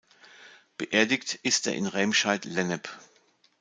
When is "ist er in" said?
1.43-1.85